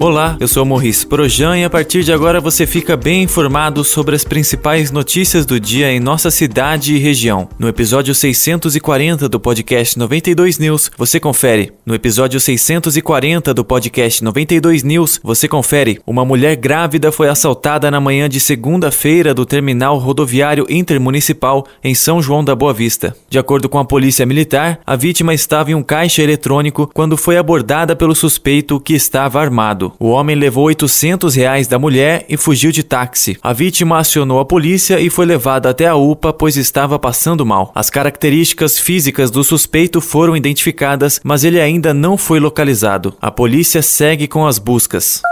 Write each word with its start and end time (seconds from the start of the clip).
Olá, 0.00 0.36
eu 0.38 0.48
sou 0.48 0.66
Morris 0.66 1.04
Projan 1.04 1.56
e 1.56 1.64
a 1.64 1.70
partir 1.70 2.02
de 2.02 2.12
agora 2.12 2.40
você 2.40 2.66
fica 2.66 2.96
bem 2.96 3.22
informado 3.22 3.82
sobre 3.84 4.14
as 4.14 4.24
principais 4.24 4.90
notícias 4.90 5.46
do 5.46 5.58
dia 5.58 5.90
em 5.90 6.00
nossa 6.00 6.30
cidade 6.30 6.94
e 6.94 6.98
região. 6.98 7.48
No 7.58 7.68
episódio 7.68 8.14
640 8.14 9.28
do 9.28 9.40
podcast 9.40 9.98
92 9.98 10.58
News, 10.58 10.90
você 10.98 11.18
confere. 11.18 11.72
No 11.86 11.94
episódio 11.94 12.38
640 12.38 13.54
do 13.54 13.64
podcast 13.64 14.22
92 14.22 14.82
News, 14.82 15.20
você 15.22 15.48
confere. 15.48 16.00
Uma 16.06 16.24
mulher 16.24 16.56
grávida 16.56 17.10
foi 17.10 17.28
assaltada 17.28 17.90
na 17.90 18.00
manhã 18.00 18.28
de 18.28 18.40
segunda-feira 18.40 19.32
do 19.32 19.46
terminal 19.46 19.96
rodoviário 19.96 20.66
intermunicipal 20.68 21.66
em 21.82 21.94
São 21.94 22.20
João 22.20 22.44
da 22.44 22.54
Boa 22.54 22.74
Vista. 22.74 23.16
De 23.30 23.38
acordo 23.38 23.68
com 23.68 23.78
a 23.78 23.84
polícia 23.84 24.26
militar, 24.26 24.80
a 24.84 24.96
vítima 24.96 25.32
estava 25.32 25.70
em 25.70 25.74
um 25.74 25.82
caixa 25.82 26.20
eletrônico 26.20 26.90
quando 26.92 27.16
foi 27.16 27.38
abordada 27.38 27.96
pelo 27.96 28.14
suspeito 28.14 28.78
que 28.80 28.92
estava 28.92 29.40
armado. 29.40 29.83
O 29.98 30.08
homem 30.08 30.36
levou 30.36 30.64
800 30.64 31.34
reais 31.34 31.66
da 31.66 31.78
mulher 31.78 32.24
e 32.28 32.36
fugiu 32.36 32.70
de 32.70 32.82
táxi. 32.82 33.36
A 33.42 33.52
vítima 33.52 33.98
acionou 33.98 34.40
a 34.40 34.44
polícia 34.44 35.00
e 35.00 35.10
foi 35.10 35.26
levada 35.26 35.70
até 35.70 35.86
a 35.86 35.96
UPA, 35.96 36.32
pois 36.32 36.56
estava 36.56 36.98
passando 36.98 37.44
mal. 37.44 37.72
As 37.74 37.90
características 37.90 38.78
físicas 38.78 39.30
do 39.30 39.42
suspeito 39.42 40.00
foram 40.00 40.36
identificadas, 40.36 41.20
mas 41.24 41.44
ele 41.44 41.60
ainda 41.60 41.92
não 41.92 42.16
foi 42.16 42.38
localizado. 42.38 43.14
A 43.20 43.30
polícia 43.30 43.82
segue 43.82 44.28
com 44.28 44.46
as 44.46 44.58
buscas. 44.58 45.22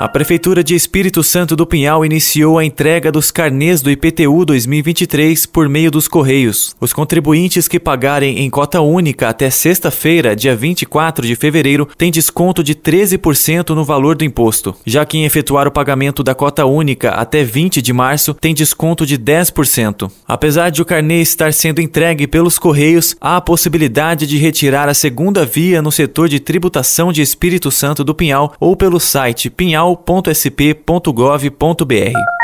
A 0.00 0.08
Prefeitura 0.08 0.64
de 0.64 0.74
Espírito 0.74 1.22
Santo 1.22 1.54
do 1.54 1.66
Pinhal 1.66 2.06
iniciou 2.06 2.56
a 2.56 2.64
entrega 2.64 3.12
dos 3.12 3.30
carnês 3.30 3.82
do 3.82 3.90
IPTU 3.90 4.46
2023 4.46 5.44
por 5.44 5.68
meio 5.68 5.90
dos 5.90 6.08
Correios. 6.08 6.74
Os 6.80 6.94
contribuintes 6.94 7.68
que 7.68 7.78
pagarem 7.78 8.38
em 8.38 8.48
cota 8.48 8.80
única 8.80 9.28
até 9.28 9.50
sexta-feira, 9.50 10.34
dia 10.34 10.56
24 10.56 11.26
de 11.26 11.36
fevereiro, 11.36 11.86
têm 11.98 12.10
desconto 12.10 12.64
de 12.64 12.74
13% 12.74 13.74
no 13.74 13.84
valor 13.84 14.16
do 14.16 14.24
imposto. 14.24 14.74
Já 14.86 15.04
quem 15.04 15.26
efetuar 15.26 15.68
o 15.68 15.70
pagamento 15.70 16.22
da 16.22 16.34
cota 16.34 16.64
única 16.64 17.10
até 17.10 17.44
20 17.44 17.82
de 17.82 17.92
março 17.92 18.32
tem 18.32 18.54
desconto 18.54 19.04
de 19.04 19.18
10%. 19.18 20.10
Apesar 20.26 20.70
de 20.70 20.80
o 20.80 20.84
carnê 20.86 21.20
estar 21.20 21.52
sendo 21.52 21.78
entregue 21.78 22.26
pelos 22.26 22.58
Correios, 22.58 23.14
há 23.20 23.36
a 23.36 23.42
possibilidade 23.42 24.26
de 24.26 24.38
retirar 24.38 24.88
a 24.88 24.94
segunda 24.94 25.44
via 25.44 25.82
no 25.82 25.92
setor 25.92 26.26
de 26.26 26.40
tributação 26.40 27.12
de 27.12 27.20
Espírito 27.20 27.70
Santo 27.70 28.02
do 28.02 28.14
Pinhal 28.14 28.54
ou 28.58 28.74
pelo 28.74 28.98
site 28.98 29.50
pinhal 29.50 29.89
pinhal.sp.gov.br. 29.96 32.39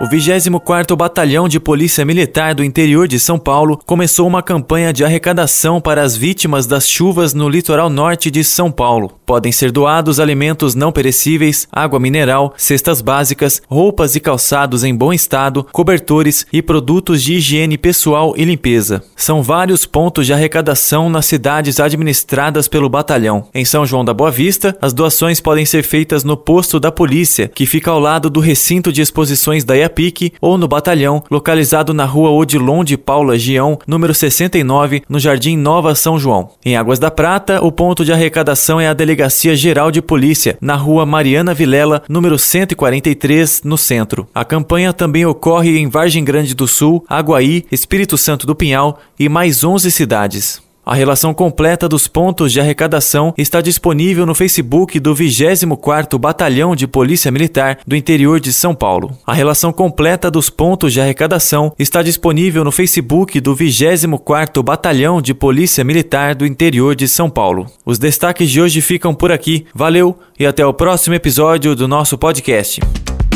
O 0.00 0.04
24º 0.04 0.94
Batalhão 0.94 1.48
de 1.48 1.58
Polícia 1.58 2.04
Militar 2.04 2.54
do 2.54 2.62
interior 2.62 3.08
de 3.08 3.18
São 3.18 3.36
Paulo 3.36 3.76
começou 3.84 4.28
uma 4.28 4.40
campanha 4.40 4.92
de 4.92 5.04
arrecadação 5.04 5.80
para 5.80 6.02
as 6.02 6.16
vítimas 6.16 6.68
das 6.68 6.88
chuvas 6.88 7.34
no 7.34 7.48
litoral 7.48 7.90
norte 7.90 8.30
de 8.30 8.44
São 8.44 8.70
Paulo. 8.70 9.10
Podem 9.26 9.50
ser 9.50 9.72
doados 9.72 10.20
alimentos 10.20 10.76
não 10.76 10.92
perecíveis, 10.92 11.66
água 11.72 11.98
mineral, 11.98 12.54
cestas 12.56 13.02
básicas, 13.02 13.60
roupas 13.66 14.14
e 14.14 14.20
calçados 14.20 14.84
em 14.84 14.94
bom 14.94 15.12
estado, 15.12 15.64
cobertores 15.72 16.46
e 16.52 16.62
produtos 16.62 17.20
de 17.20 17.34
higiene 17.34 17.76
pessoal 17.76 18.34
e 18.36 18.44
limpeza. 18.44 19.02
São 19.16 19.42
vários 19.42 19.84
pontos 19.84 20.26
de 20.26 20.32
arrecadação 20.32 21.10
nas 21.10 21.26
cidades 21.26 21.80
administradas 21.80 22.68
pelo 22.68 22.88
batalhão. 22.88 23.48
Em 23.52 23.64
São 23.64 23.84
João 23.84 24.04
da 24.04 24.14
Boa 24.14 24.30
Vista, 24.30 24.78
as 24.80 24.92
doações 24.92 25.40
podem 25.40 25.66
ser 25.66 25.82
feitas 25.82 26.22
no 26.22 26.36
posto 26.36 26.78
da 26.78 26.92
polícia, 26.92 27.50
que 27.52 27.66
fica 27.66 27.90
ao 27.90 27.98
lado 27.98 28.30
do 28.30 28.38
recinto 28.38 28.92
de 28.92 29.02
exposições 29.02 29.64
da 29.64 29.87
Pique 29.88 30.32
ou 30.40 30.58
no 30.58 30.68
batalhão, 30.68 31.22
localizado 31.30 31.94
na 31.94 32.04
rua 32.04 32.30
Odilon 32.30 32.84
de 32.84 32.96
Paula 32.96 33.38
Gião, 33.38 33.78
número 33.86 34.14
69, 34.14 35.02
no 35.08 35.18
Jardim 35.18 35.56
Nova 35.56 35.94
São 35.94 36.18
João. 36.18 36.50
Em 36.64 36.76
Águas 36.76 36.98
da 36.98 37.10
Prata, 37.10 37.62
o 37.64 37.72
ponto 37.72 38.04
de 38.04 38.12
arrecadação 38.12 38.80
é 38.80 38.88
a 38.88 38.94
Delegacia 38.94 39.56
Geral 39.56 39.90
de 39.90 40.02
Polícia, 40.02 40.58
na 40.60 40.74
rua 40.74 41.06
Mariana 41.06 41.54
Vilela, 41.54 42.02
número 42.08 42.38
143, 42.38 43.62
no 43.64 43.78
centro. 43.78 44.28
A 44.34 44.44
campanha 44.44 44.92
também 44.92 45.24
ocorre 45.24 45.78
em 45.78 45.88
Vargem 45.88 46.24
Grande 46.24 46.54
do 46.54 46.68
Sul, 46.68 47.04
Aguaí, 47.08 47.64
Espírito 47.70 48.16
Santo 48.18 48.46
do 48.46 48.54
Pinhal 48.54 48.98
e 49.18 49.28
mais 49.28 49.64
11 49.64 49.90
cidades. 49.90 50.67
A 50.88 50.94
relação 50.94 51.34
completa 51.34 51.86
dos 51.86 52.08
pontos 52.08 52.50
de 52.50 52.58
arrecadação 52.58 53.34
está 53.36 53.60
disponível 53.60 54.24
no 54.24 54.34
Facebook 54.34 54.98
do 54.98 55.14
24º 55.14 56.18
Batalhão 56.18 56.74
de 56.74 56.86
Polícia 56.86 57.30
Militar 57.30 57.80
do 57.86 57.94
interior 57.94 58.40
de 58.40 58.54
São 58.54 58.74
Paulo. 58.74 59.14
A 59.26 59.34
relação 59.34 59.70
completa 59.70 60.30
dos 60.30 60.48
pontos 60.48 60.94
de 60.94 60.98
arrecadação 60.98 61.74
está 61.78 62.02
disponível 62.02 62.64
no 62.64 62.72
Facebook 62.72 63.38
do 63.38 63.54
24º 63.54 64.62
Batalhão 64.62 65.20
de 65.20 65.34
Polícia 65.34 65.84
Militar 65.84 66.34
do 66.34 66.46
interior 66.46 66.96
de 66.96 67.06
São 67.06 67.28
Paulo. 67.28 67.66
Os 67.84 67.98
destaques 67.98 68.48
de 68.48 68.58
hoje 68.58 68.80
ficam 68.80 69.14
por 69.14 69.30
aqui. 69.30 69.66
Valeu 69.74 70.18
e 70.40 70.46
até 70.46 70.64
o 70.64 70.72
próximo 70.72 71.14
episódio 71.14 71.76
do 71.76 71.86
nosso 71.86 72.16
podcast. 72.16 72.80